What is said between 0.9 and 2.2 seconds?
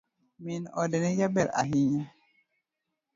ne jaber ahinya.